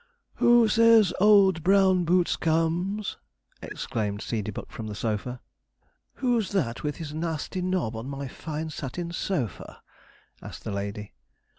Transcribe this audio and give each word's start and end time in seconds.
'Who 0.37 0.67
says 0.67 1.13
old 1.19 1.61
brown 1.61 2.05
boots 2.05 2.35
comes?' 2.35 3.17
exclaimed 3.61 4.21
Seedeybuck 4.21 4.71
from 4.71 4.87
the 4.87 4.95
sofa. 4.95 5.41
'Who's 6.15 6.53
that 6.53 6.81
with 6.81 6.95
his 6.95 7.13
nasty 7.13 7.61
nob 7.61 7.95
on 7.95 8.09
my 8.09 8.27
fine 8.27 8.71
satin 8.71 9.11
sofa?' 9.11 9.83
asked 10.41 10.63
the 10.63 10.71
lady. 10.71 11.13